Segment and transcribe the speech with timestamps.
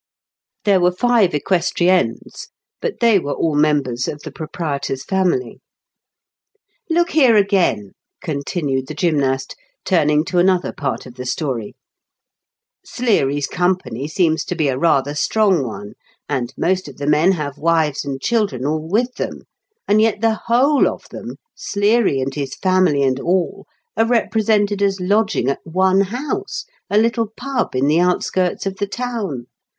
[0.65, 2.47] There were five equestriennes,
[2.81, 5.59] but they were all members of the proprietor's family."
[6.89, 11.75] Look here again," continued the gymnast, turning to another part of the story:
[12.31, 15.93] *' Sleary's company seems to be a rather strong one,
[16.27, 19.41] and most of the men have wives and children, all with them;
[19.87, 24.99] and yet the whole of them, Sleary and his family and all, are represented as
[24.99, 27.75] lodging at one house, a little pub.
[27.75, 29.45] in the out skirts of the town